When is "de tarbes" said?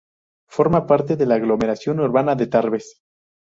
2.33-3.03